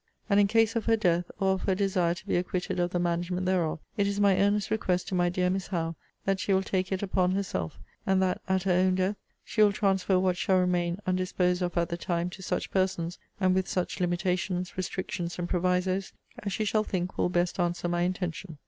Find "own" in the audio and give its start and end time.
8.71-8.95